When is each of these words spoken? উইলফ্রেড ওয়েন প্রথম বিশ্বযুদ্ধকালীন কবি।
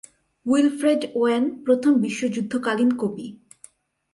উইলফ্রেড 0.45 1.01
ওয়েন 1.15 1.43
প্রথম 1.65 1.93
বিশ্বযুদ্ধকালীন 2.03 2.91
কবি। 3.01 3.27